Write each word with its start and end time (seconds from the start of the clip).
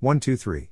123. 0.00 0.70